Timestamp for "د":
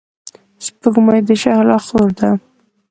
1.27-1.29